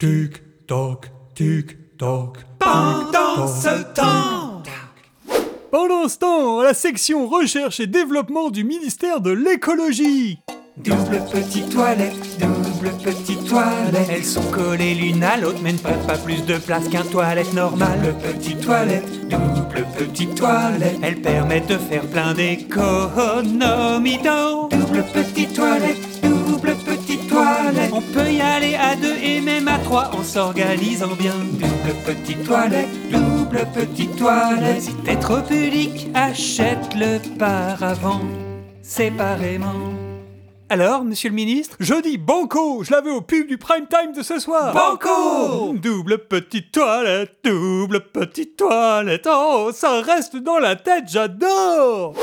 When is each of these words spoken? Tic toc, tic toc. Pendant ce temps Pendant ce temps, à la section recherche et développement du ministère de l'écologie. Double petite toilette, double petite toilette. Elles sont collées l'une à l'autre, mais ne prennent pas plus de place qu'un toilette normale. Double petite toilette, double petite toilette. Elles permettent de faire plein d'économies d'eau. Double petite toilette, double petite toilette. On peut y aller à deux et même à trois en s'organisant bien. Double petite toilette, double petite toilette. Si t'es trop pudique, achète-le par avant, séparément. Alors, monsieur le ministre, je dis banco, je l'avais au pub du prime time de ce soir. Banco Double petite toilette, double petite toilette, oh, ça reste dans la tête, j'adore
Tic 0.00 0.66
toc, 0.66 1.10
tic 1.34 1.98
toc. 1.98 2.38
Pendant 2.58 3.46
ce 3.46 3.82
temps 3.94 4.62
Pendant 5.70 6.08
ce 6.08 6.16
temps, 6.16 6.60
à 6.60 6.64
la 6.64 6.72
section 6.72 7.28
recherche 7.28 7.80
et 7.80 7.86
développement 7.86 8.48
du 8.48 8.64
ministère 8.64 9.20
de 9.20 9.30
l'écologie. 9.30 10.38
Double 10.78 11.20
petite 11.30 11.68
toilette, 11.68 12.14
double 12.38 12.92
petite 13.04 13.46
toilette. 13.46 14.08
Elles 14.10 14.24
sont 14.24 14.50
collées 14.50 14.94
l'une 14.94 15.22
à 15.22 15.36
l'autre, 15.36 15.58
mais 15.62 15.74
ne 15.74 15.78
prennent 15.78 16.06
pas 16.06 16.16
plus 16.16 16.46
de 16.46 16.56
place 16.56 16.88
qu'un 16.88 17.04
toilette 17.04 17.52
normale. 17.52 18.00
Double 18.00 18.38
petite 18.38 18.60
toilette, 18.62 19.28
double 19.28 19.86
petite 19.98 20.34
toilette. 20.34 20.96
Elles 21.02 21.20
permettent 21.20 21.68
de 21.68 21.76
faire 21.76 22.06
plein 22.06 22.32
d'économies 22.32 24.16
d'eau. 24.16 24.70
Double 24.70 24.72
petite 24.72 24.72
toilette, 24.72 24.80
double 24.86 25.04
petite 25.12 25.52
toilette. 25.52 26.09
On 28.00 28.12
peut 28.14 28.32
y 28.32 28.40
aller 28.40 28.76
à 28.76 28.96
deux 28.96 29.16
et 29.22 29.42
même 29.42 29.68
à 29.68 29.78
trois 29.78 30.10
en 30.14 30.24
s'organisant 30.24 31.14
bien. 31.18 31.34
Double 31.34 31.94
petite 32.06 32.44
toilette, 32.44 32.88
double 33.10 33.66
petite 33.74 34.16
toilette. 34.16 34.80
Si 34.80 34.94
t'es 35.04 35.16
trop 35.16 35.42
pudique, 35.42 36.08
achète-le 36.14 37.18
par 37.38 37.82
avant, 37.82 38.22
séparément. 38.80 39.92
Alors, 40.70 41.04
monsieur 41.04 41.28
le 41.28 41.34
ministre, 41.34 41.76
je 41.78 42.00
dis 42.00 42.16
banco, 42.16 42.82
je 42.84 42.90
l'avais 42.90 43.10
au 43.10 43.20
pub 43.20 43.46
du 43.48 43.58
prime 43.58 43.86
time 43.86 44.12
de 44.16 44.22
ce 44.22 44.38
soir. 44.38 44.72
Banco 44.72 45.74
Double 45.74 46.26
petite 46.26 46.72
toilette, 46.72 47.36
double 47.44 48.00
petite 48.12 48.56
toilette, 48.56 49.28
oh, 49.30 49.72
ça 49.74 50.00
reste 50.00 50.36
dans 50.36 50.58
la 50.58 50.76
tête, 50.76 51.04
j'adore 51.08 52.14